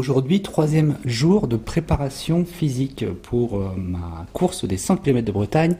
aujourd'hui, 0.00 0.40
troisième 0.40 0.96
jour 1.04 1.46
de 1.46 1.56
préparation 1.56 2.46
physique 2.46 3.04
pour 3.22 3.58
euh, 3.58 3.74
ma 3.76 4.26
course 4.32 4.64
des 4.64 4.78
100 4.78 4.96
km 4.96 5.26
de 5.26 5.30
Bretagne. 5.30 5.76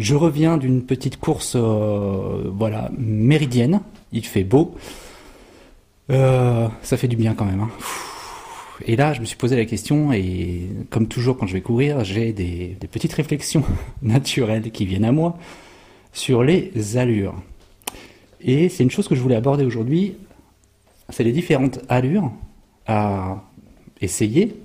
Je 0.00 0.16
reviens 0.16 0.58
d'une 0.58 0.82
petite 0.82 1.20
course 1.20 1.54
euh, 1.54 2.50
voilà, 2.52 2.90
méridienne. 2.98 3.80
Il 4.10 4.26
fait 4.26 4.42
beau. 4.42 4.74
Euh, 6.10 6.66
ça 6.82 6.96
fait 6.96 7.06
du 7.06 7.14
bien 7.14 7.34
quand 7.34 7.44
même. 7.44 7.60
Hein. 7.60 7.70
Et 8.84 8.96
là, 8.96 9.12
je 9.12 9.20
me 9.20 9.26
suis 9.26 9.36
posé 9.36 9.54
la 9.54 9.64
question, 9.64 10.12
et 10.12 10.68
comme 10.90 11.06
toujours 11.06 11.36
quand 11.36 11.46
je 11.46 11.52
vais 11.52 11.60
courir, 11.60 12.02
j'ai 12.02 12.32
des, 12.32 12.76
des 12.80 12.88
petites 12.88 13.12
réflexions 13.12 13.62
naturelles 14.02 14.72
qui 14.72 14.86
viennent 14.86 15.04
à 15.04 15.12
moi 15.12 15.38
sur 16.12 16.42
les 16.42 16.96
allures. 16.96 17.36
Et 18.40 18.68
c'est 18.68 18.82
une 18.82 18.90
chose 18.90 19.06
que 19.06 19.14
je 19.14 19.20
voulais 19.20 19.36
aborder 19.36 19.64
aujourd'hui, 19.64 20.16
c'est 21.10 21.22
les 21.22 21.30
différentes 21.30 21.78
allures 21.88 22.32
à 22.88 23.44
essayer 24.02 24.56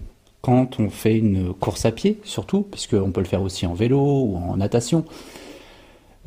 quand 0.41 0.79
on 0.79 0.89
fait 0.89 1.17
une 1.17 1.53
course 1.53 1.85
à 1.85 1.91
pied, 1.91 2.19
surtout, 2.23 2.61
puisqu'on 2.61 3.11
peut 3.11 3.21
le 3.21 3.27
faire 3.27 3.41
aussi 3.41 3.65
en 3.65 3.73
vélo 3.73 3.99
ou 3.99 4.37
en 4.37 4.57
natation. 4.57 5.05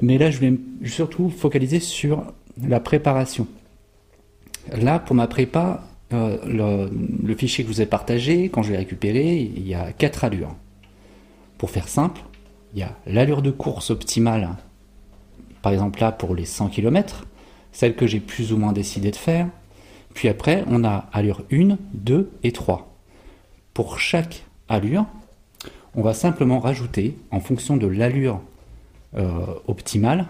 Mais 0.01 0.19
là, 0.19 0.31
je 0.31 0.39
voulais 0.39 0.55
surtout 0.85 1.31
focaliser 1.31 1.81
sur 1.81 2.25
la 2.63 2.81
préparation. 2.81 3.47
Là, 4.73 4.99
pour 4.99 5.15
ma 5.15 5.27
prépa, 5.27 5.85
euh, 6.13 6.89
le, 7.25 7.35
fichier 7.35 7.65
que 7.65 7.71
je 7.71 7.75
vous 7.75 7.83
ai 7.83 7.87
partagé, 7.87 8.49
quand 8.49 8.63
je 8.63 8.73
l'ai 8.73 8.79
récupéré, 8.79 9.39
il 9.39 9.67
y 9.67 9.75
a 9.75 9.93
quatre 9.93 10.25
allures. 10.25 10.55
Pour 11.59 11.71
faire 11.71 11.89
simple, 11.89 12.21
il 12.75 12.81
y 12.81 12.83
a 12.83 12.97
l'allure 13.07 13.43
de 13.43 13.51
course 13.51 13.91
optimale, 13.91 14.49
par 15.63 15.73
exemple 15.73 16.01
là 16.01 16.13
pour 16.13 16.35
les 16.35 16.47
100 16.47 16.69
km, 16.69 17.27
celle 17.73 17.95
que 17.95 18.07
j'ai 18.07 18.21
plus 18.21 18.53
ou 18.53 18.57
moins 18.57 18.73
décidé 18.73 19.11
de 19.11 19.17
faire, 19.17 19.47
puis 20.15 20.29
après, 20.29 20.65
on 20.67 20.85
a 20.85 21.09
allure 21.13 21.43
1, 21.53 21.77
2 21.95 22.31
et 22.43 22.53
3. 22.53 22.90
Pour 23.75 23.99
chaque 23.99 24.45
allure, 24.69 25.07
on 25.95 26.03
va 26.03 26.15
simplement 26.15 26.61
rajouter, 26.61 27.17
en 27.31 27.41
fonction 27.41 27.77
de 27.77 27.87
l'allure 27.87 28.41
euh, 29.17 29.47
optimale, 29.67 30.27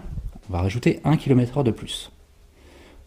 on 0.49 0.53
va 0.53 0.61
rajouter 0.61 0.99
1 1.03 1.17
km/h 1.17 1.63
de 1.63 1.71
plus. 1.71 2.11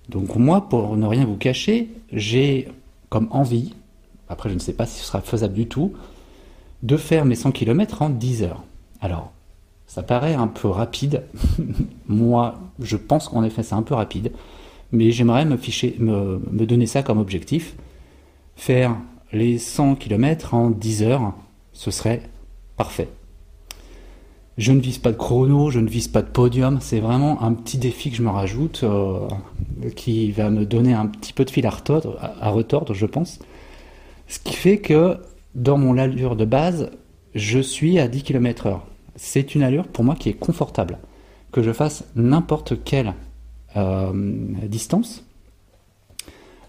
Donc 0.09 0.37
moi, 0.37 0.69
pour 0.69 0.97
ne 0.97 1.07
rien 1.07 1.25
vous 1.25 1.37
cacher, 1.37 1.89
j'ai 2.13 2.69
comme 3.09 3.29
envie, 3.31 3.75
après 4.29 4.49
je 4.49 4.55
ne 4.55 4.61
sais 4.61 4.73
pas 4.73 4.87
si 4.87 4.99
ce 4.99 5.07
sera 5.07 5.21
faisable 5.21 5.55
du 5.55 5.67
tout, 5.67 5.93
de 6.83 6.97
faire 6.97 7.25
mes 7.25 7.35
100 7.35 7.53
km 7.53 8.03
en 8.03 8.11
10 8.11 8.43
heures. 8.43 8.63
Alors, 9.01 9.33
ça 9.87 10.03
paraît 10.03 10.35
un 10.35 10.49
peu 10.49 10.69
rapide. 10.69 11.23
moi, 12.09 12.61
je 12.81 12.97
pense 12.97 13.29
qu'en 13.29 13.45
effet 13.45 13.63
c'est 13.63 13.75
un 13.75 13.83
peu 13.83 13.95
rapide 13.95 14.33
mais 14.95 15.11
j'aimerais 15.11 15.45
me, 15.45 15.57
ficher, 15.57 15.97
me, 15.99 16.41
donner 16.67 16.87
ça 16.87 17.03
comme 17.03 17.19
objectif. 17.19 17.75
Faire 18.57 18.97
les 19.35 19.59
100 19.59 19.97
km 19.97 20.55
en 20.55 20.71
10 20.71 21.03
heures, 21.03 21.35
ce 21.73 21.91
serait 21.91 22.23
parfait. 22.77 23.09
Je 24.57 24.71
ne 24.71 24.81
vise 24.81 24.99
pas 24.99 25.11
de 25.11 25.17
chrono, 25.17 25.71
je 25.71 25.81
ne 25.81 25.89
vise 25.89 26.07
pas 26.07 26.23
de 26.23 26.29
podium, 26.29 26.79
c'est 26.81 27.01
vraiment 27.01 27.43
un 27.43 27.53
petit 27.53 27.77
défi 27.77 28.11
que 28.11 28.17
je 28.17 28.23
me 28.23 28.31
rajoute 28.31 28.83
euh, 28.85 29.29
qui 29.97 30.31
va 30.31 30.49
me 30.51 30.65
donner 30.65 30.95
un 30.95 31.07
petit 31.07 31.33
peu 31.33 31.45
de 31.45 31.51
fil 31.51 31.67
à 31.67 32.51
retordre, 32.51 32.95
je 32.95 33.07
pense. 33.07 33.41
Ce 34.29 34.39
qui 34.39 34.55
fait 34.55 34.79
que 34.79 35.19
dans 35.57 35.77
mon 35.77 35.99
allure 35.99 36.37
de 36.37 36.45
base, 36.45 36.91
je 37.35 37.59
suis 37.59 37.99
à 37.99 38.07
10 38.07 38.23
km/h. 38.23 38.79
C'est 39.17 39.57
une 39.57 39.65
allure 39.65 39.89
pour 39.89 40.05
moi 40.05 40.15
qui 40.15 40.29
est 40.29 40.35
confortable. 40.35 40.99
Que 41.51 41.63
je 41.63 41.73
fasse 41.73 42.05
n'importe 42.15 42.83
quelle 42.85 43.15
euh, 43.77 44.13
distance. 44.67 45.25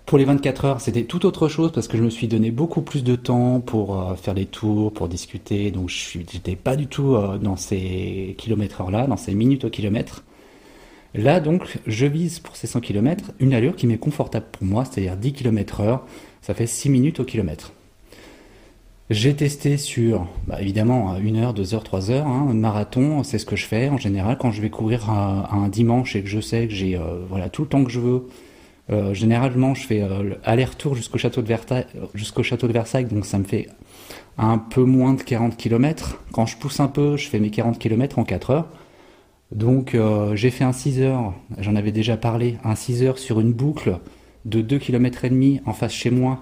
Pour 0.06 0.20
les 0.20 0.26
24 0.26 0.66
heures, 0.66 0.82
c'était 0.82 1.04
tout 1.04 1.26
autre 1.26 1.48
chose 1.48 1.72
parce 1.72 1.88
que 1.88 1.98
je 1.98 2.04
me 2.04 2.12
suis 2.12 2.28
donné 2.28 2.52
beaucoup 2.52 2.82
plus 2.82 3.04
de 3.04 3.16
temps 3.16 3.60
pour 3.60 4.00
euh, 4.00 4.16
faire 4.16 4.36
des 4.36 4.46
tours, 4.46 4.94
pour 4.94 5.08
discuter. 5.08 5.72
Donc 5.72 5.90
je 5.90 6.20
n'étais 6.20 6.56
pas 6.56 6.76
du 6.76 6.86
tout 6.86 7.16
euh, 7.16 7.40
dans 7.40 7.56
ces 7.56 8.36
kilomètres 8.38 8.82
heures-là, 8.82 9.08
dans 9.08 9.18
ces 9.18 9.34
minutes 9.34 9.66
au 9.66 9.70
kilomètre. 9.70 10.24
Là, 11.16 11.40
donc, 11.40 11.80
je 11.88 12.06
vise 12.06 12.40
pour 12.40 12.58
ces 12.58 12.68
100 12.68 12.82
km 12.82 13.32
une 13.40 13.54
allure 13.54 13.78
qui 13.78 13.88
m'est 13.88 13.98
confortable 13.98 14.48
pour 14.52 14.66
moi, 14.66 14.84
c'est-à-dire 14.84 15.16
10 15.16 15.32
km 15.32 15.80
heure. 15.80 16.06
Ça 16.42 16.54
fait 16.54 16.68
6 16.68 16.90
minutes 16.90 17.22
au 17.22 17.24
kilomètre. 17.24 17.72
J'ai 19.10 19.34
testé 19.34 19.78
sur, 19.78 20.28
bah, 20.46 20.62
évidemment, 20.62 21.14
1 21.14 21.36
heure, 21.36 21.54
2 21.54 21.74
heures, 21.74 21.84
3 21.84 22.12
heures. 22.12 22.28
Hein, 22.28 22.54
marathon, 22.54 23.24
c'est 23.24 23.40
ce 23.40 23.46
que 23.46 23.56
je 23.56 23.66
fais 23.66 23.88
en 23.88 23.98
général 23.98 24.38
quand 24.38 24.52
je 24.52 24.62
vais 24.62 24.70
courir 24.70 25.10
un, 25.10 25.70
dimanche 25.70 26.16
et 26.16 26.22
que 26.22 26.28
je 26.28 26.42
sais 26.42 26.68
que 26.68 26.74
j'ai 26.74 26.98
euh, 26.98 27.48
tout 27.52 27.62
le 27.62 27.68
temps 27.70 27.84
que 27.84 27.92
je 27.92 28.00
veux. 28.02 28.28
Euh, 28.92 29.14
généralement, 29.14 29.74
je 29.74 29.86
fais 29.86 30.02
euh, 30.02 30.36
aller-retour 30.44 30.96
jusqu'au 30.96 31.18
château 31.18 31.42
de 31.42 31.48
Versailles, 31.48 31.86
jusqu'au 32.14 32.44
château 32.44 32.68
de 32.68 32.74
Versailles, 32.74 33.06
donc 33.06 33.26
ça 33.26 33.40
me 33.40 33.44
fait 33.44 33.68
un 34.38 34.58
peu 34.58 34.84
moins 34.84 35.14
de 35.14 35.22
40 35.22 35.58
km. 35.58 36.20
Quand 36.32 36.46
je 36.46 36.58
pousse 36.58 36.80
un 36.80 36.88
peu, 36.88 37.18
je 37.18 37.28
fais 37.28 37.40
mes 37.40 37.50
40 37.50 37.80
km 37.80 38.20
en 38.20 38.24
4 38.24 38.52
heures. 38.52 38.68
Donc 39.52 39.96
j'ai 40.34 40.50
fait 40.50 40.64
un 40.64 40.74
6 40.74 41.02
heures, 41.02 41.34
j'en 41.60 41.76
avais 41.76 41.92
déjà 41.92 42.18
parlé, 42.18 42.58
un 42.64 42.76
6 42.76 43.04
heures 43.04 43.20
sur 43.20 43.40
une 43.40 43.54
boucle 43.54 44.00
de 44.44 44.62
2 44.62 44.80
km 44.80 45.24
et 45.24 45.30
demi 45.30 45.62
en 45.66 45.74
face 45.74 45.94
chez 45.94 46.10
moi 46.10 46.42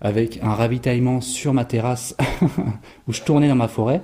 avec 0.00 0.38
un 0.42 0.54
ravitaillement 0.54 1.20
sur 1.20 1.52
ma 1.52 1.64
terrasse 1.64 2.16
où 3.08 3.12
je 3.12 3.22
tournais 3.22 3.48
dans 3.48 3.56
ma 3.56 3.68
forêt. 3.68 4.02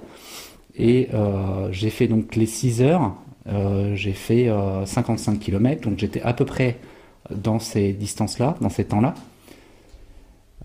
Et 0.77 1.09
euh, 1.15 1.69
j'ai 1.71 1.91
fait 1.91 2.09
donc 2.09 2.35
les 2.35 2.47
6 2.47 2.83
heures, 2.83 3.15
euh, 3.49 3.95
j'ai 3.95 4.13
fait 4.13 4.51
55 4.85 5.33
euh, 5.33 5.39
km, 5.39 5.89
donc 5.89 5.99
j'étais 5.99 6.21
à 6.23 6.33
peu 6.33 6.45
près 6.45 6.79
dans 7.31 7.59
ces 7.59 7.93
distances-là, 7.93 8.57
dans 8.61 8.69
ces 8.69 8.85
temps-là. 8.85 9.15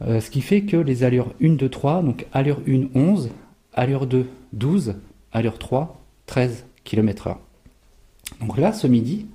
ce 0.01 0.29
qui 0.29 0.41
fait 0.41 0.61
que 0.61 0.77
les 0.77 1.03
allures 1.03 1.33
1, 1.41 1.55
2, 1.55 1.69
3, 1.69 2.01
donc 2.03 2.25
allure 2.33 2.59
1, 2.67 2.87
11, 2.95 3.29
allure 3.73 4.07
2, 4.07 4.27
12, 4.53 4.95
allure 5.31 5.57
3, 5.57 6.01
13 6.25 6.65
km/h. 6.83 7.37
Donc 8.41 8.57
là, 8.57 8.73
ce 8.73 8.87
midi, 8.87 9.27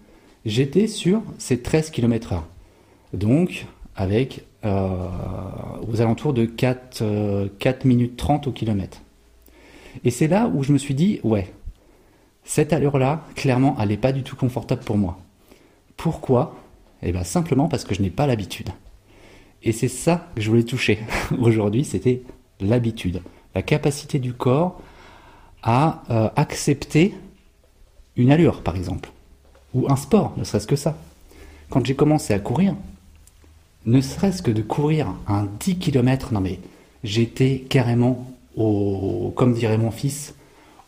j'étais 0.45 0.87
sur 0.87 1.23
ces 1.39 1.61
13 1.61 1.91
km/h. 1.91 2.43
Donc, 3.13 3.67
avec 3.97 4.45
euh, 4.65 5.09
aux 5.87 6.01
alentours 6.01 6.33
de 6.33 6.45
4, 6.45 7.05
4 7.59 7.85
euh, 7.85 7.89
minutes 7.89 8.17
30 8.17 8.47
au 8.47 8.53
kilomètre. 8.53 8.99
Et 10.05 10.11
c'est 10.11 10.27
là 10.27 10.51
où 10.53 10.63
je 10.63 10.73
me 10.73 10.79
suis 10.79 10.95
dit, 10.95 11.21
ouais, 11.23 11.53
cette 12.45 12.73
allure-là, 12.73 13.25
clairement, 13.35 13.77
elle 13.81 13.89
n'est 13.89 13.97
pas 13.97 14.13
du 14.13 14.23
tout 14.23 14.37
confortable 14.37 14.83
pour 14.83 14.99
moi. 14.99 15.19
Pourquoi? 15.97 16.57
Eh 17.05 17.13
bien 17.13 17.23
simplement 17.23 17.69
parce 17.69 17.85
que 17.85 17.95
je 17.95 18.01
n'ai 18.03 18.11
pas 18.11 18.27
l'habitude. 18.27 18.71
Et 19.63 19.73
c'est 19.73 19.89
ça 19.89 20.29
que 20.35 20.41
je 20.41 20.51
voulais 20.51 20.65
toucher 20.65 20.99
aujourd'hui, 21.39 21.85
c'était 21.85 22.23
l'habitude, 22.61 23.23
la 23.55 23.63
capacité 23.63 24.19
du 24.19 24.33
corps 24.33 24.81
à 25.63 26.03
euh, 26.11 26.29
accepter 26.37 27.15
une 28.17 28.31
allure, 28.31 28.63
par 28.63 28.77
exemple, 28.77 29.11
ou 29.75 29.87
un 29.91 29.97
sport, 29.97 30.33
ne 30.37 30.45
serait-ce 30.45 30.67
que 30.67 30.77
ça. 30.77 30.97
Quand 31.69 31.85
j'ai 31.85 31.95
commencé 31.95 32.33
à 32.33 32.39
courir, 32.39 32.75
ne 33.87 34.01
serait-ce 34.01 34.43
que 34.43 34.51
de 34.51 34.63
courir 34.63 35.15
un 35.27 35.47
10 35.61 35.79
km, 35.79 36.33
non 36.33 36.41
mais 36.41 36.59
j'étais 37.03 37.65
carrément 37.69 38.31
au, 38.57 39.33
comme 39.37 39.53
dirait 39.53 39.79
mon 39.79 39.91
fils, 39.91 40.35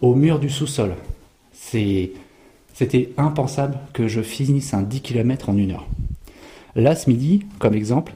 au 0.01 0.15
mur 0.15 0.39
du 0.39 0.49
sous-sol. 0.49 0.95
c'était 1.53 3.11
impensable 3.17 3.79
que 3.93 4.09
je 4.09 4.23
finisse 4.23 4.73
un 4.73 4.83
10 4.83 5.01
km 5.01 5.49
en 5.49 5.57
une 5.57 5.73
heure. 5.73 5.87
Là, 6.77 6.95
ce 6.95 7.11
midi, 7.11 7.45
comme 7.59 7.75
exemple, 7.75 8.13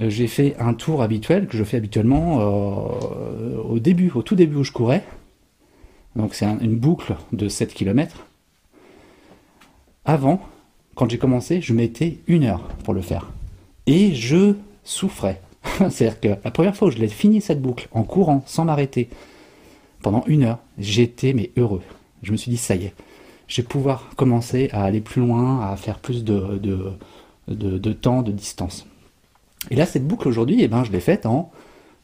j'ai 0.00 0.26
fait 0.26 0.56
un 0.58 0.74
tour 0.74 1.02
habituel 1.02 1.46
que 1.46 1.56
je 1.56 1.64
fais 1.64 1.78
habituellement 1.78 2.40
euh, 2.40 3.56
au 3.62 3.78
début, 3.78 4.10
au 4.14 4.22
tout 4.22 4.34
début 4.34 4.56
où 4.56 4.64
je 4.64 4.72
courais. 4.72 5.04
Donc 6.16 6.34
c'est 6.34 6.46
une 6.46 6.76
boucle 6.76 7.14
de 7.32 7.48
7 7.48 7.72
km. 7.72 8.26
Avant, 10.04 10.40
quand 10.94 11.08
j'ai 11.08 11.18
commencé, 11.18 11.60
je 11.60 11.72
mettais 11.72 12.18
une 12.26 12.44
heure 12.44 12.62
pour 12.84 12.92
le 12.92 13.02
faire 13.02 13.30
et 13.86 14.14
je 14.14 14.54
souffrais. 14.82 15.40
C'est-à-dire 15.90 16.20
que 16.20 16.28
la 16.44 16.50
première 16.50 16.76
fois 16.76 16.88
où 16.88 16.90
je 16.90 16.98
l'ai 16.98 17.08
fini 17.08 17.40
cette 17.40 17.62
boucle 17.62 17.88
en 17.92 18.02
courant 18.02 18.42
sans 18.46 18.64
m'arrêter 18.64 19.08
pendant 20.02 20.24
une 20.26 20.44
heure, 20.44 20.58
j'étais 20.78 21.32
mais 21.32 21.50
heureux. 21.56 21.82
Je 22.22 22.32
me 22.32 22.36
suis 22.36 22.50
dit 22.50 22.56
ça 22.56 22.74
y 22.74 22.86
est, 22.86 22.94
je 23.46 23.62
vais 23.62 23.68
pouvoir 23.68 24.10
commencer 24.16 24.70
à 24.72 24.84
aller 24.84 25.00
plus 25.00 25.20
loin, 25.20 25.60
à 25.60 25.76
faire 25.76 25.98
plus 25.98 26.24
de, 26.24 26.92
temps, 27.92 28.22
de 28.22 28.32
distance. 28.32 28.86
Et 29.70 29.76
là, 29.76 29.86
cette 29.86 30.06
boucle 30.06 30.28
aujourd'hui, 30.28 30.62
eh 30.62 30.68
ben, 30.68 30.84
je 30.84 30.92
l'ai 30.92 31.00
faite 31.00 31.26
en, 31.26 31.50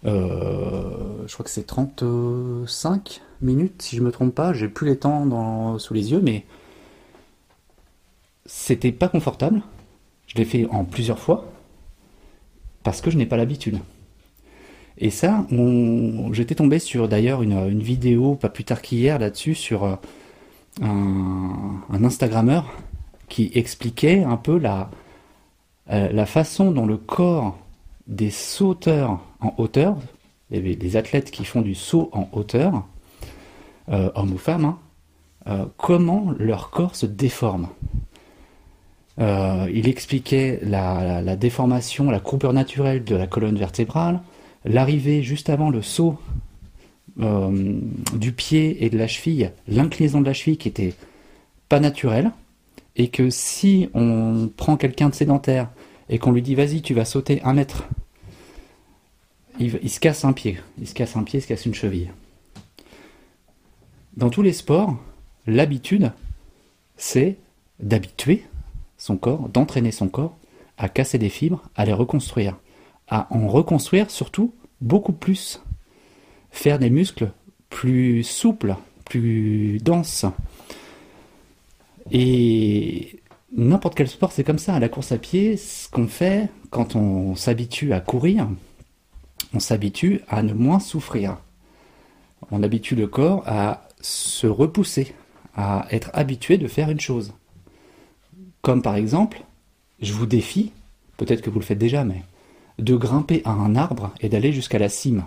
euh, 0.05 1.27
je 1.27 1.33
crois 1.33 1.45
que 1.45 1.51
c'est 1.51 1.67
35 1.67 3.21
minutes, 3.41 3.83
si 3.83 3.97
je 3.97 4.03
me 4.03 4.11
trompe 4.11 4.35
pas. 4.35 4.53
J'ai 4.53 4.69
plus 4.69 4.87
les 4.87 4.99
temps 4.99 5.79
sous 5.79 5.95
les 5.95 6.13
yeux, 6.13 6.21
mais 6.23 6.45
c'était 8.47 8.93
pas 8.93 9.09
confortable. 9.09 9.63
Je 10.27 10.37
l'ai 10.37 10.45
fait 10.45 10.67
en 10.71 10.85
plusieurs 10.85 11.19
fois 11.19 11.47
parce 12.83 13.01
que 13.01 13.11
je 13.11 13.19
n'ai 13.19 13.27
pas 13.27 13.37
l'habitude. 13.37 13.79
Et 14.99 15.11
ça, 15.11 15.47
j'étais 16.33 16.55
tombé 16.55 16.79
sur 16.79 17.09
d'ailleurs 17.09 17.43
une, 17.43 17.81
vidéo, 17.81 18.35
pas 18.35 18.49
plus 18.49 18.65
tard 18.65 18.83
qu'hier, 18.83 19.19
là-dessus, 19.19 19.55
sur 19.55 19.85
euh, 19.85 19.95
un, 20.83 21.81
un, 21.91 22.05
Instagrammeur 22.05 22.71
qui 23.29 23.51
expliquait 23.55 24.23
un 24.23 24.37
peu 24.37 24.59
la, 24.59 24.91
la 25.89 26.27
façon 26.27 26.71
dont 26.71 26.87
le 26.87 26.97
corps 26.97 27.59
des 28.07 28.31
sauteurs 28.31 29.21
en 29.41 29.55
hauteur, 29.59 29.97
les 30.51 30.97
athlètes 30.97 31.31
qui 31.31 31.45
font 31.45 31.61
du 31.61 31.75
saut 31.75 32.09
en 32.13 32.29
hauteur, 32.33 32.85
euh, 33.89 34.11
hommes 34.15 34.33
ou 34.33 34.39
femmes, 34.39 34.65
hein, 34.65 34.79
euh, 35.49 35.65
comment 35.77 36.33
leur 36.39 36.71
corps 36.71 36.95
se 36.95 37.07
déforme. 37.07 37.69
Euh, 39.19 39.69
il 39.75 39.89
expliquait 39.89 40.61
la, 40.63 41.37
déformation, 41.37 42.11
la 42.11 42.21
courbure 42.21 42.53
naturelle 42.53 43.03
de 43.03 43.17
la 43.17 43.27
colonne 43.27 43.59
vertébrale, 43.59 44.21
l'arrivée 44.65 45.23
juste 45.23 45.51
avant 45.51 45.71
le 45.71 45.83
saut 45.83 46.19
du 47.17 48.33
pied 48.33 48.85
et 48.85 48.89
de 48.89 48.97
la 48.97 49.07
cheville, 49.07 49.51
l'inclinaison 49.69 50.23
de 50.23 50.27
la 50.27 50.33
cheville 50.33 50.57
qui 50.57 50.69
était 50.69 50.95
pas 51.69 51.79
naturelle, 51.79 52.31
et 52.97 53.09
que 53.09 53.31
si 53.31 53.89
on 53.95 54.51
prend 54.57 54.77
quelqu'un 54.77 55.09
de 55.09 55.15
sédentaire 55.15 55.71
et 56.09 56.19
qu'on 56.19 56.33
lui 56.33 56.43
dit 56.43 56.55
vas-y 56.55 56.83
tu 56.83 56.95
vas 56.95 57.05
sauter 57.05 57.43
un 57.43 57.55
mètre, 57.55 57.85
il 59.61 59.91
se 59.91 60.01
casse 60.01 60.25
un 60.25 60.33
pied, 60.33 60.59
il 60.79 60.89
se 60.89 60.95
casse 60.95 61.17
un 61.17 61.23
pied, 61.23 61.39
il 61.39 61.43
se 61.43 61.47
casse 61.47 61.67
une 61.67 61.75
cheville. 61.75 62.11
Dans 64.17 64.31
tous 64.31 64.43
les 64.43 64.53
sports, 64.53 64.97
l'habitude, 65.47 66.13
c'est 66.97 67.39
d'habituer 67.81 68.45
son 68.99 69.17
corps, 69.17 69.49
d'entraîner 69.49 69.91
son 69.91 70.09
corps 70.09 70.37
à 70.79 70.89
casser 70.89 71.19
des 71.19 71.29
fibres, 71.29 71.63
à 71.77 71.85
les 71.85 71.93
reconstruire, 71.93 72.59
à 73.09 73.27
en 73.31 73.49
reconstruire 73.49 74.11
surtout 74.11 74.55
beaucoup 74.81 75.13
plus, 75.13 75.63
faire 76.51 76.79
des 76.79 76.91
muscles 76.91 77.31
plus 77.71 78.23
souples, 78.23 78.77
plus 79.05 79.79
denses. 79.79 80.27
Et 82.15 83.21
n'importe 83.57 83.95
quel 83.95 84.07
sport, 84.07 84.33
c'est 84.33 84.45
comme 84.45 84.59
ça. 84.59 84.79
La 84.79 84.91
course 84.91 85.13
à 85.13 85.19
pied, 85.19 85.57
ce 85.57 85.89
qu'on 85.89 86.07
fait 86.07 86.51
quand 86.71 86.95
on 86.95 87.35
s'habitue 87.35 87.95
à 87.95 88.01
courir, 88.01 88.49
on 89.55 89.61
s'habitue 89.61 90.21
à 90.29 90.43
ne 90.43 90.53
moins 90.53 90.79
souffrir. 90.79 91.39
On 92.51 92.63
habitue 92.63 92.95
le 92.95 93.07
corps 93.07 93.43
à 93.47 93.89
se 94.03 94.47
repousser, 94.47 95.15
à 95.57 95.87
être 95.91 96.11
habitué 96.13 96.59
de 96.59 96.69
faire 96.69 96.91
une 96.91 97.01
chose. 97.01 97.33
Comme 98.61 98.83
par 98.83 98.97
exemple, 98.97 99.43
je 100.01 100.13
vous 100.13 100.27
défie, 100.27 100.71
peut-être 101.17 101.41
que 101.41 101.49
vous 101.49 101.61
le 101.61 101.65
faites 101.65 101.79
déjà, 101.79 102.05
mais 102.05 102.23
de 102.79 102.95
grimper 102.95 103.41
à 103.47 103.53
un 103.53 103.75
arbre 103.75 104.13
et 104.21 104.29
d'aller 104.29 104.53
jusqu'à 104.53 104.79
la 104.79 104.91
cime. 104.91 105.25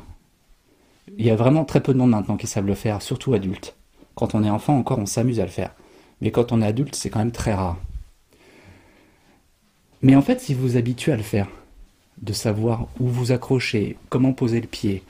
Il 1.18 1.26
y 1.26 1.32
a 1.32 1.36
vraiment 1.36 1.66
très 1.66 1.82
peu 1.82 1.94
de 1.94 1.98
monde 1.98 2.12
maintenant 2.12 2.38
qui 2.38 2.48
savent 2.48 2.68
le 2.68 2.76
faire, 2.76 3.02
surtout 3.02 3.34
adultes. 3.34 3.76
Quand 4.14 4.36
on 4.36 4.44
est 4.44 4.50
enfant, 4.50 4.78
encore, 4.78 5.00
on 5.00 5.06
s'amuse 5.08 5.40
à 5.40 5.46
le 5.46 5.52
faire. 5.52 5.74
Mais 6.22 6.32
quand 6.32 6.52
on 6.52 6.62
est 6.62 6.66
adulte, 6.66 6.96
c'est 6.96 7.10
quand 7.10 7.20
même 7.20 7.32
très 7.32 7.54
rare. 7.54 7.78
Mais 10.02 10.16
en 10.16 10.22
fait, 10.22 10.40
si 10.40 10.54
vous 10.54 10.62
vous 10.62 10.78
habituez 10.78 11.12
à 11.12 11.18
le 11.18 11.24
faire, 11.24 11.48
de 12.22 12.34
savoir 12.34 12.88
où 13.00 13.08
vous 13.08 13.32
accrocher, 13.32 13.98
comment 14.10 14.34
poser 14.34 14.62
le 14.62 14.68
pied, 14.68 15.04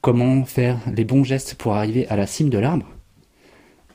comment 0.00 0.44
faire 0.44 0.78
les 0.92 1.04
bons 1.04 1.24
gestes 1.24 1.54
pour 1.54 1.74
arriver 1.74 2.06
à 2.08 2.16
la 2.16 2.26
cime 2.26 2.48
de 2.48 2.58
l'arbre, 2.58 2.86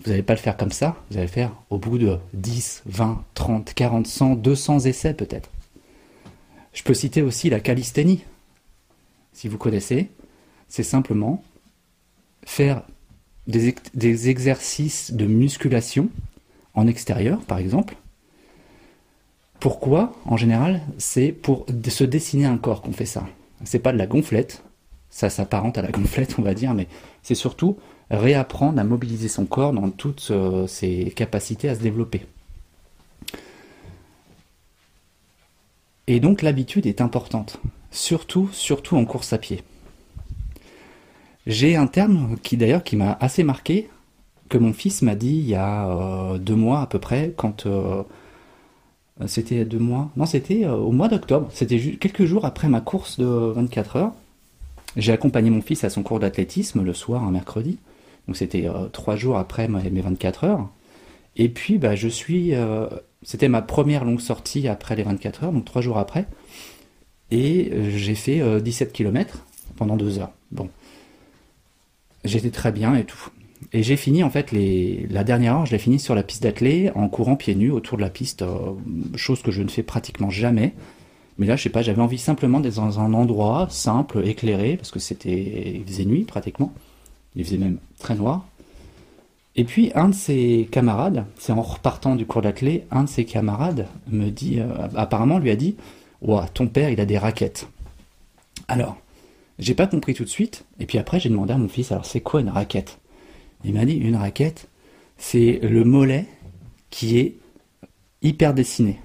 vous 0.04 0.10
n'allez 0.10 0.24
pas 0.24 0.34
le 0.34 0.40
faire 0.40 0.58
comme 0.58 0.72
ça, 0.72 0.98
vous 1.10 1.18
allez 1.18 1.28
le 1.28 1.31
faire 1.31 1.56
au 1.69 1.78
bout 1.78 1.98
de 1.98 2.18
10, 2.34 2.84
20, 2.86 3.24
30, 3.34 3.74
40, 3.74 4.08
100, 4.08 4.36
200 4.36 4.80
essais 4.86 5.13
peut-être. 5.13 5.50
Je 6.74 6.84
peux 6.84 6.94
citer 6.94 7.22
aussi 7.22 7.50
la 7.50 7.60
calisthénie. 7.60 8.24
Si 9.34 9.48
vous 9.48 9.58
connaissez, 9.58 10.10
c'est 10.69 10.84
simplement 10.84 11.44
faire 12.46 12.84
des, 13.48 13.75
des, 13.94 14.30
exercices 14.30 15.12
de 15.12 15.25
musculation 15.25 16.10
en 16.74 16.88
extérieur, 16.88 17.40
par 17.42 17.58
exemple. 17.58 17.96
Pourquoi, 19.60 20.14
en 20.26 20.38
général, 20.38 20.82
c'est 20.98 21.32
pour 21.32 21.66
se 21.88 22.04
dessiner 22.04 22.46
un 22.46 22.58
corps 22.58 22.82
qu'on 22.82 22.94
fait 22.94 23.06
ça? 23.06 23.28
C'est 23.64 23.80
pas 23.80 23.94
de 23.94 23.98
la 23.98 24.08
gonflette, 24.08 24.64
ça 25.10 25.30
s'apparente 25.30 25.78
à 25.78 25.84
la 25.84 25.92
gonflette, 25.92 26.36
on 26.40 26.42
va 26.42 26.54
dire, 26.54 26.74
mais 26.74 26.88
c'est 27.22 27.36
surtout 27.36 27.78
réapprendre 28.10 28.80
à 28.80 28.84
mobiliser 28.84 29.28
son 29.28 29.46
corps 29.46 29.72
dans 29.72 29.90
toutes 29.90 30.30
euh, 30.32 30.68
ses 30.68 31.12
capacités 31.16 31.70
à 31.70 31.76
se 31.76 31.82
développer. 31.82 32.26
Et 36.08 36.20
donc 36.20 36.42
l'habitude 36.42 36.88
est 36.88 37.00
importante, 37.00 37.62
surtout, 37.92 38.50
surtout 38.52 38.98
en 38.98 39.06
course 39.06 39.32
à 39.32 39.38
pied. 39.38 39.64
J'ai 41.48 41.76
un 41.76 41.88
terme 41.88 42.38
qui 42.42 42.58
d'ailleurs 42.58 42.84
qui 42.84 42.96
m'a 42.96 43.18
assez 43.20 43.44
marqué, 43.44 43.90
que 44.51 44.59
mon 44.59 44.74
fils 44.74 45.01
m'a 45.01 45.15
dit 45.15 45.38
il 45.38 45.48
y 45.48 45.56
a 45.56 45.89
euh, 45.89 46.38
deux 46.38 46.56
mois 46.56 46.81
à 46.81 46.86
peu 46.88 47.00
près, 47.00 47.33
quand 47.36 47.65
euh, 47.65 48.03
c'était 49.25 49.65
deux 49.65 49.80
mois, 49.80 50.12
non 50.18 50.25
c'était 50.25 50.68
au 50.68 50.92
mois 50.92 51.07
d'octobre, 51.07 51.48
c'était 51.51 51.80
quelques 51.80 52.25
jours 52.25 52.45
après 52.45 52.68
ma 52.68 52.81
course 52.81 53.19
de 53.19 53.25
24 53.25 53.95
heures. 53.95 54.13
J'ai 54.98 55.13
accompagné 55.13 55.50
mon 55.50 55.62
fils 55.62 55.83
à 55.83 55.89
son 55.89 56.03
cours 56.03 56.19
d'athlétisme 56.19 56.83
le 56.83 56.94
soir, 56.94 57.24
un 57.24 57.31
mercredi. 57.31 57.77
Donc 58.27 58.36
c'était 58.38 58.68
euh, 58.68 58.88
trois 58.88 59.15
jours 59.15 59.38
après 59.38 59.68
mes 59.68 60.01
24 60.01 60.44
heures. 60.44 60.69
Et 61.36 61.50
puis 61.50 61.77
bah, 61.77 61.95
je 61.95 62.07
suis... 62.07 62.53
Euh, 62.53 62.88
c'était 63.24 63.50
ma 63.50 63.62
première 63.62 64.03
longue 64.03 64.19
sortie 64.19 64.68
après 64.68 64.95
les 64.95 65.03
24 65.03 65.45
heures, 65.45 65.51
donc 65.51 65.65
trois 65.65 65.81
jours 65.81 65.98
après. 65.98 66.25
Et 67.30 67.69
euh, 67.71 67.92
j'ai 67.95 68.15
fait 68.15 68.62
17 68.62 68.92
km 68.92 69.45
pendant 69.77 69.95
deux 69.95 70.19
heures. 70.19 70.31
Bon. 70.51 70.69
J'étais 72.25 72.51
très 72.51 72.71
bien 72.71 72.95
et 72.95 73.06
tout. 73.06 73.30
Et 73.74 73.84
j'ai 73.84 73.96
fini 73.96 74.24
en 74.24 74.30
fait 74.30 74.52
la 74.52 75.24
dernière 75.24 75.58
heure, 75.58 75.66
je 75.66 75.72
l'ai 75.72 75.80
fini 75.80 76.00
sur 76.00 76.16
la 76.16 76.24
piste 76.24 76.44
d'athlée 76.44 76.92
en 76.96 77.08
courant 77.10 77.36
pieds 77.36 77.56
nus 77.56 77.72
autour 77.72 77.98
de 77.98 78.02
la 78.02 78.10
piste, 78.10 78.44
chose 79.16 79.42
que 79.42 79.52
je 79.52 79.62
ne 79.62 79.69
fais 79.69 79.84
pratiquement 79.84 80.30
jamais. 80.30 80.74
Mais 81.38 81.48
là, 81.48 81.56
je 81.56 81.63
sais 81.63 81.69
pas, 81.69 81.81
j'avais 81.81 82.02
envie 82.02 82.18
simplement 82.18 82.60
d'être 82.60 82.75
dans 82.75 83.00
un 83.00 83.13
endroit 83.13 83.68
simple, 83.69 84.28
éclairé, 84.28 84.78
parce 84.78 84.92
que 84.92 85.00
c'était, 85.00 85.74
il 85.75 85.86
faisait 85.86 86.06
nuit 86.06 86.24
pratiquement. 86.24 86.74
Il 87.36 87.46
faisait 87.46 87.58
même 87.58 87.78
très 87.98 88.16
noir. 88.16 88.46
Et 89.56 89.63
puis 89.63 89.92
un 89.96 90.10
de 90.10 90.16
ses 90.16 90.68
camarades, 90.72 91.25
c'est 91.38 91.52
en 91.52 91.62
repartant 91.62 92.16
du 92.16 92.25
cours 92.25 92.42
d'athlée, 92.42 92.86
un 92.90 93.04
de 93.04 93.10
ses 93.10 93.25
camarades 93.25 93.88
me 94.10 94.30
dit, 94.30 94.60
euh, 94.60 94.88
apparemment 94.96 95.40
lui 95.40 95.52
a 95.52 95.56
dit, 95.56 95.75
Ouah, 96.22 96.48
ton 96.54 96.68
père 96.68 96.90
il 96.90 97.02
a 97.02 97.06
des 97.06 97.18
raquettes. 97.18 97.68
Alors, 98.68 98.98
j'ai 99.60 99.74
pas 99.74 99.88
compris 99.88 100.13
tout 100.13 100.24
de 100.24 100.30
suite, 100.30 100.63
et 100.80 100.86
puis 100.86 100.98
après 100.98 101.19
j'ai 101.19 101.30
demandé 101.30 101.52
à 101.52 101.58
mon 101.58 101.68
fils, 101.68 101.92
alors 101.92 102.06
c'est 102.06 102.22
quoi 102.22 102.39
une 102.39 102.50
raquette? 102.50 103.00
Il 103.63 103.74
m'a 103.74 103.86
dit, 103.86 103.96
une 103.96 104.15
raquette, 104.15 104.70
c'est 105.18 105.60
le 105.63 105.84
mollet 105.84 106.25
qui 106.89 107.20
est 107.20 107.36
hyper 108.22 108.53
dessiné. 108.53 109.00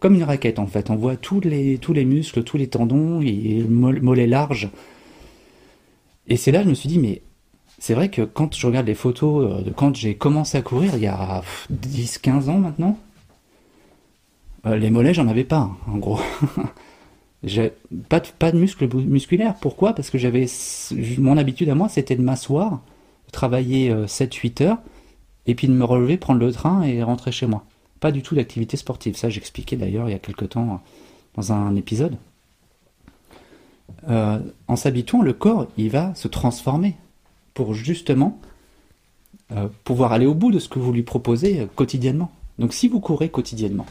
Comme 0.00 0.14
une 0.14 0.24
raquette 0.24 0.58
en 0.58 0.66
fait, 0.66 0.90
on 0.90 0.96
voit 0.96 1.16
tous 1.16 1.40
les, 1.40 1.78
tous 1.78 1.92
les 1.92 2.04
muscles, 2.04 2.42
tous 2.42 2.56
les 2.56 2.68
tendons, 2.68 3.20
et 3.20 3.62
le 3.62 3.68
mollet 3.68 4.26
large. 4.26 4.70
Et 6.26 6.36
c'est 6.36 6.52
là 6.52 6.58
que 6.60 6.64
je 6.64 6.70
me 6.70 6.74
suis 6.74 6.88
dit, 6.88 6.98
mais 6.98 7.22
c'est 7.78 7.94
vrai 7.94 8.10
que 8.10 8.22
quand 8.22 8.54
je 8.54 8.66
regarde 8.66 8.86
les 8.86 8.94
photos 8.94 9.44
euh, 9.50 9.62
de 9.62 9.70
quand 9.70 9.94
j'ai 9.94 10.14
commencé 10.14 10.58
à 10.58 10.62
courir, 10.62 10.92
il 10.94 11.02
y 11.02 11.06
a 11.06 11.42
10-15 11.72 12.48
ans 12.48 12.58
maintenant, 12.58 12.98
euh, 14.66 14.76
les 14.76 14.90
mollets, 14.90 15.14
j'en 15.14 15.28
avais 15.28 15.44
pas, 15.44 15.70
en 15.88 15.98
gros. 15.98 16.20
pas 18.08 18.20
de, 18.20 18.26
pas 18.38 18.52
de 18.52 18.58
muscles 18.58 18.88
musculaires. 18.96 19.56
Pourquoi? 19.60 19.94
Parce 19.94 20.10
que 20.10 20.18
j'avais 20.18 20.46
mon 21.18 21.36
habitude 21.36 21.68
à 21.68 21.74
moi, 21.74 21.88
c'était 21.88 22.16
de 22.16 22.22
m'asseoir, 22.22 22.80
travailler 23.32 23.92
7-8 23.92 24.62
euh, 24.62 24.68
heures, 24.68 24.78
et 25.46 25.54
puis 25.54 25.66
de 25.66 25.72
me 25.72 25.84
relever, 25.84 26.16
prendre 26.16 26.40
le 26.40 26.52
train 26.52 26.82
et 26.82 27.02
rentrer 27.02 27.32
chez 27.32 27.46
moi. 27.46 27.64
Pas 27.98 28.12
du 28.12 28.22
tout 28.22 28.36
d'activité 28.36 28.76
sportive. 28.76 29.16
Ça, 29.16 29.28
j'expliquais 29.28 29.76
d'ailleurs 29.76 30.08
il 30.08 30.12
y 30.12 30.14
a 30.14 30.20
quelque 30.20 30.44
temps 30.44 30.80
dans 31.34 31.52
un 31.52 31.74
épisode. 31.74 32.16
en 34.08 34.76
s'habituant, 34.76 35.22
le 35.22 35.32
corps, 35.32 35.66
il 35.76 35.90
va 35.90 36.14
se 36.14 36.28
transformer 36.28 36.96
pour 37.54 37.74
justement 37.74 38.40
euh, 39.52 39.68
pouvoir 39.84 40.12
aller 40.12 40.26
au 40.26 40.34
bout 40.34 40.50
de 40.50 40.58
ce 40.58 40.68
que 40.68 40.78
vous 40.78 40.92
lui 40.92 41.02
proposez 41.02 41.60
euh, 41.60 41.66
quotidiennement. 41.66 42.30
Donc 42.58 42.72
si 42.72 42.88
vous 42.88 43.00
courez 43.00 43.28
quotidiennement, 43.28 43.86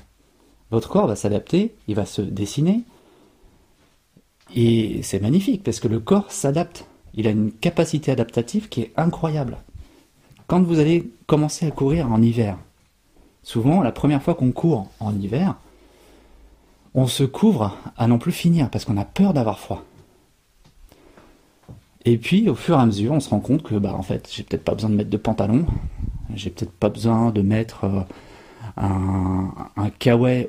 votre 0.72 0.90
corps 0.90 1.08
va 1.08 1.16
s'adapter, 1.16 1.76
il 1.88 1.96
va 1.96 2.06
se 2.06 2.22
dessiner, 2.22 2.82
et 4.56 5.02
c'est 5.04 5.20
magnifique 5.20 5.64
parce 5.64 5.80
que 5.80 5.88
le 5.88 6.00
corps 6.00 6.32
s'adapte. 6.32 6.86
Il 7.14 7.28
a 7.28 7.32
une 7.32 7.52
capacité 7.52 8.12
adaptative 8.12 8.70
qui 8.70 8.82
est 8.82 8.94
incroyable. 8.98 9.58
Quand 10.48 10.62
vous 10.62 10.80
allez 10.80 11.10
commencer 11.28 11.66
à 11.66 11.72
courir 11.72 12.12
en 12.12 12.22
hiver, 12.22 12.58
souvent 13.44 13.82
la 13.82 13.92
première 13.92 14.22
fois 14.22 14.36
qu'on 14.36 14.52
court 14.52 14.90
en 15.00 15.16
hiver, 15.18 15.56
on 16.94 17.08
se 17.08 17.24
couvre 17.24 17.78
à 17.98 18.08
non 18.08 18.18
plus 18.18 18.32
finir 18.32 18.70
parce 18.70 18.86
qu'on 18.86 18.98
a 18.98 19.06
peur 19.06 19.34
d'avoir 19.34 19.60
froid. 19.60 19.84
Et 22.04 22.18
puis, 22.18 22.50
au 22.50 22.56
fur 22.56 22.78
et 22.78 22.82
à 22.82 22.86
mesure, 22.86 23.14
on 23.14 23.20
se 23.20 23.30
rend 23.30 23.40
compte 23.40 23.62
que, 23.62 23.76
bah, 23.76 23.94
en 23.94 24.02
fait, 24.02 24.28
j'ai 24.32 24.44
peut-être 24.44 24.64
pas 24.64 24.74
besoin 24.74 24.90
de 24.90 24.96
mettre 24.96 25.12
de 25.12 25.18
pantalon, 25.18 25.66
j'ai 26.34 26.50
peut-être 26.50 26.72
pas 26.72 26.90
besoin 26.90 27.32
de 27.32 27.42
mettre 27.42 27.84
euh, 27.84 28.02
un, 28.78 29.52
un 29.78 29.92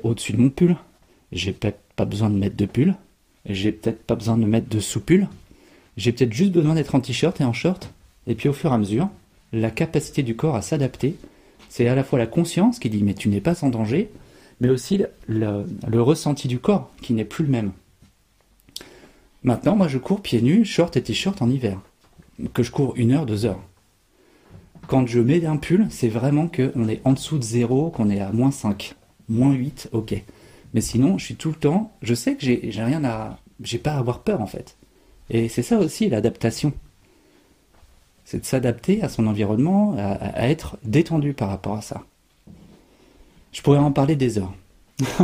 au-dessus 0.03 0.33
de 0.33 0.41
mon 0.41 0.49
pull, 0.49 0.75
j'ai 1.31 1.53
peut-être 1.53 1.79
pas 1.95 2.05
besoin 2.05 2.29
de 2.29 2.35
mettre 2.35 2.57
de 2.57 2.65
pull, 2.65 2.95
j'ai 3.45 3.71
peut-être 3.71 4.03
pas 4.03 4.15
besoin 4.15 4.37
de 4.37 4.45
mettre 4.45 4.67
de 4.69 4.79
sous-pull, 4.79 5.27
j'ai 5.97 6.11
peut-être 6.11 6.33
juste 6.33 6.51
besoin 6.51 6.75
d'être 6.75 6.95
en 6.95 6.99
t-shirt 6.99 7.39
et 7.41 7.43
en 7.43 7.53
short. 7.53 7.93
Et 8.27 8.35
puis, 8.35 8.49
au 8.49 8.53
fur 8.53 8.71
et 8.71 8.73
à 8.73 8.77
mesure, 8.77 9.09
la 9.51 9.69
capacité 9.69 10.23
du 10.23 10.35
corps 10.35 10.55
à 10.55 10.61
s'adapter, 10.61 11.15
c'est 11.69 11.87
à 11.87 11.95
la 11.95 12.03
fois 12.03 12.19
la 12.19 12.27
conscience 12.27 12.79
qui 12.79 12.89
dit 12.89 13.03
mais 13.03 13.13
tu 13.13 13.29
n'es 13.29 13.41
pas 13.41 13.63
en 13.63 13.69
danger, 13.69 14.09
mais 14.61 14.69
aussi 14.69 15.03
le, 15.27 15.65
ressenti 16.01 16.47
du 16.47 16.59
corps 16.59 16.91
qui 17.01 17.13
n'est 17.13 17.25
plus 17.25 17.45
le 17.45 17.51
même. 17.51 17.71
Maintenant, 19.43 19.75
moi, 19.75 19.87
je 19.87 19.97
cours 19.97 20.21
pieds 20.21 20.41
nus, 20.41 20.65
short 20.65 20.95
et 20.97 21.03
t-shirt 21.03 21.41
en 21.41 21.49
hiver. 21.49 21.79
Que 22.53 22.63
je 22.63 22.71
cours 22.71 22.93
une 22.95 23.11
heure, 23.11 23.25
deux 23.25 23.45
heures. 23.45 23.61
Quand 24.87 25.05
je 25.05 25.19
mets 25.19 25.45
un 25.45 25.57
pull, 25.57 25.87
c'est 25.89 26.09
vraiment 26.09 26.47
qu'on 26.47 26.87
est 26.87 27.01
en 27.05 27.13
dessous 27.13 27.37
de 27.37 27.43
zéro, 27.43 27.89
qu'on 27.89 28.09
est 28.09 28.19
à 28.19 28.31
moins 28.31 28.51
5, 28.51 28.95
moins 29.29 29.53
8, 29.53 29.89
ok. 29.91 30.15
Mais 30.73 30.81
sinon, 30.81 31.17
je 31.17 31.25
suis 31.25 31.35
tout 31.35 31.49
le 31.49 31.55
temps, 31.55 31.91
je 32.01 32.13
sais 32.13 32.35
que 32.35 32.43
j'ai 32.43 32.83
rien 32.83 33.03
à, 33.03 33.39
j'ai 33.61 33.77
pas 33.77 33.93
à 33.93 33.99
avoir 33.99 34.23
peur 34.23 34.41
en 34.41 34.47
fait. 34.47 34.75
Et 35.29 35.49
c'est 35.49 35.63
ça 35.63 35.77
aussi 35.77 36.09
l'adaptation. 36.09 36.73
C'est 38.25 38.39
de 38.39 38.45
s'adapter 38.45 39.03
à 39.03 39.09
son 39.09 39.27
environnement, 39.27 39.95
à, 39.97 40.47
être 40.49 40.77
détendu 40.83 41.33
par 41.33 41.49
rapport 41.49 41.75
à 41.75 41.81
ça. 41.81 42.03
Je 43.51 43.61
pourrais 43.61 43.79
en 43.79 43.91
parler 43.91 44.15
des 44.15 44.37
heures. 44.37 44.53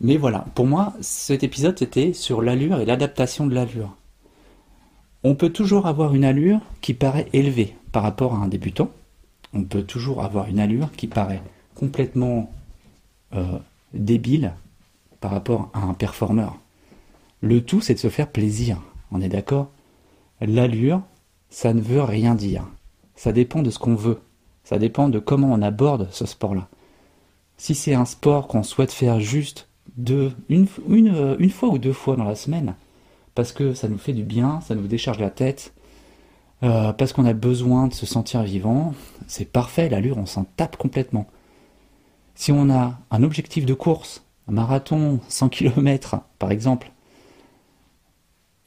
Mais 0.00 0.16
voilà, 0.16 0.46
pour 0.54 0.66
moi, 0.66 0.94
cet 1.00 1.42
épisode 1.42 1.78
c'était 1.78 2.12
sur 2.12 2.42
l'allure 2.42 2.80
et 2.80 2.86
l'adaptation 2.86 3.46
de 3.46 3.54
l'allure. 3.54 3.94
On 5.22 5.34
peut 5.34 5.50
toujours 5.50 5.86
avoir 5.86 6.14
une 6.14 6.24
allure 6.24 6.60
qui 6.80 6.94
paraît 6.94 7.28
élevée 7.32 7.76
par 7.92 8.02
rapport 8.02 8.34
à 8.34 8.38
un 8.38 8.48
débutant. 8.48 8.90
On 9.52 9.64
peut 9.64 9.82
toujours 9.82 10.24
avoir 10.24 10.48
une 10.48 10.58
allure 10.58 10.90
qui 10.92 11.06
paraît 11.06 11.42
complètement 11.74 12.50
euh, 13.34 13.58
débile 13.92 14.52
par 15.20 15.30
rapport 15.32 15.70
à 15.74 15.80
un 15.80 15.92
performeur. 15.94 16.58
Le 17.40 17.62
tout, 17.62 17.80
c'est 17.80 17.94
de 17.94 17.98
se 17.98 18.10
faire 18.10 18.30
plaisir. 18.30 18.80
On 19.10 19.20
est 19.20 19.28
d'accord? 19.28 19.70
L'allure, 20.40 21.02
ça 21.48 21.74
ne 21.74 21.80
veut 21.80 22.02
rien 22.02 22.34
dire. 22.34 22.66
Ça 23.16 23.32
dépend 23.32 23.62
de 23.62 23.70
ce 23.70 23.78
qu'on 23.78 23.94
veut. 23.94 24.20
Ça 24.64 24.78
dépend 24.78 25.08
de 25.08 25.18
comment 25.18 25.52
on 25.52 25.62
aborde 25.62 26.08
ce 26.10 26.26
sport-là. 26.26 26.68
Si 27.56 27.74
c'est 27.74 27.94
un 27.94 28.04
sport 28.04 28.46
qu'on 28.46 28.62
souhaite 28.62 28.92
faire 28.92 29.20
juste 29.20 29.68
une, 30.48 30.66
une, 30.88 31.50
fois 31.50 31.68
ou 31.68 31.78
deux 31.78 31.92
fois 31.92 32.16
dans 32.16 32.24
la 32.24 32.34
semaine, 32.34 32.74
parce 33.34 33.52
que 33.52 33.74
ça 33.74 33.88
nous 33.88 33.98
fait 33.98 34.12
du 34.12 34.22
bien, 34.22 34.60
ça 34.60 34.74
nous 34.74 34.86
décharge 34.86 35.18
la 35.18 35.30
tête, 35.30 35.74
euh, 36.62 36.92
parce 36.92 37.12
qu'on 37.12 37.26
a 37.26 37.32
besoin 37.32 37.88
de 37.88 37.94
se 37.94 38.06
sentir 38.06 38.42
vivant, 38.42 38.94
c'est 39.26 39.44
parfait, 39.44 39.88
l'allure, 39.88 40.18
on 40.18 40.26
s'en 40.26 40.44
tape 40.44 40.76
complètement. 40.76 41.26
Si 42.34 42.52
on 42.52 42.70
a 42.70 42.98
un 43.10 43.22
objectif 43.22 43.66
de 43.66 43.74
course, 43.74 44.24
un 44.48 44.52
marathon, 44.52 45.20
100 45.28 45.48
km 45.48 46.20
par 46.38 46.50
exemple, 46.50 46.90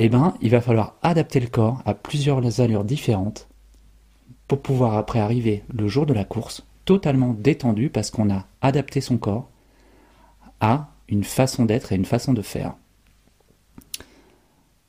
eh 0.06 0.10
ben, 0.10 0.34
il 0.42 0.50
va 0.50 0.60
falloir 0.60 0.98
adapter 1.02 1.40
le 1.40 1.48
corps 1.48 1.82
à 1.86 1.94
plusieurs 1.94 2.60
allures 2.60 2.84
différentes 2.84 3.48
pour 4.50 4.62
pouvoir 4.62 4.98
après 4.98 5.20
arriver 5.20 5.64
le 5.74 5.88
jour 5.88 6.06
de 6.06 6.14
la 6.14 6.26
course 6.26 6.66
totalement 6.84 7.34
détendu 7.34 7.90
parce 7.90 8.12
qu'on 8.12 8.30
a 8.30 8.46
adapté 8.62 9.00
son 9.00 9.18
corps 9.18 9.50
à 10.60 10.90
une 11.08 11.24
façon 11.24 11.64
d'être 11.64 11.94
et 11.94 11.96
une 11.96 12.04
façon 12.04 12.34
de 12.34 12.42
faire. 12.42 12.74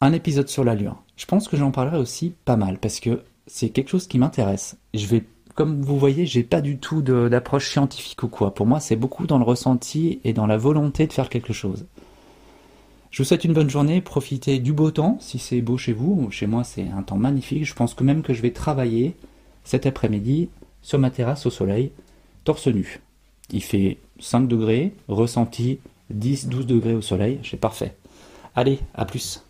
Un 0.00 0.12
épisode 0.12 0.48
sur 0.48 0.64
l'allure. 0.64 1.00
Je 1.16 1.26
pense 1.26 1.46
que 1.46 1.56
j'en 1.56 1.70
parlerai 1.70 1.98
aussi 1.98 2.34
pas 2.44 2.56
mal 2.56 2.78
parce 2.78 2.98
que 2.98 3.22
c'est 3.46 3.68
quelque 3.68 3.90
chose 3.90 4.08
qui 4.08 4.18
m'intéresse. 4.18 4.76
Je 4.94 5.20
comme 5.54 5.82
vous 5.82 5.96
voyez, 5.96 6.26
j'ai 6.26 6.42
pas 6.42 6.60
du 6.60 6.78
tout 6.78 7.00
d'approche 7.02 7.70
scientifique 7.70 8.24
ou 8.24 8.28
quoi. 8.28 8.52
Pour 8.52 8.66
moi, 8.66 8.80
c'est 8.80 8.96
beaucoup 8.96 9.28
dans 9.28 9.38
le 9.38 9.44
ressenti 9.44 10.18
et 10.24 10.32
dans 10.32 10.48
la 10.48 10.56
volonté 10.56 11.06
de 11.06 11.12
faire 11.12 11.28
quelque 11.28 11.52
chose. 11.52 11.86
Je 13.14 13.22
vous 13.22 13.28
souhaite 13.28 13.44
une 13.44 13.52
bonne 13.52 13.70
journée, 13.70 14.00
profitez 14.00 14.58
du 14.58 14.72
beau 14.72 14.90
temps 14.90 15.18
si 15.20 15.38
c'est 15.38 15.60
beau 15.60 15.78
chez 15.78 15.92
vous. 15.92 16.28
Chez 16.32 16.48
moi, 16.48 16.64
c'est 16.64 16.88
un 16.88 17.04
temps 17.04 17.14
magnifique. 17.14 17.64
Je 17.64 17.72
pense 17.72 17.94
que 17.94 18.02
même 18.02 18.22
que 18.22 18.34
je 18.34 18.42
vais 18.42 18.50
travailler 18.50 19.14
cet 19.62 19.86
après-midi 19.86 20.48
sur 20.82 20.98
ma 20.98 21.12
terrasse 21.12 21.46
au 21.46 21.50
soleil, 21.50 21.92
torse 22.42 22.66
nu. 22.66 23.00
Il 23.52 23.62
fait 23.62 23.98
5 24.18 24.48
degrés, 24.48 24.94
ressenti 25.06 25.78
10-12 26.12 26.66
degrés 26.66 26.94
au 26.94 27.02
soleil, 27.02 27.38
c'est 27.48 27.56
parfait. 27.56 27.94
Allez, 28.56 28.80
à 28.96 29.04
plus. 29.04 29.44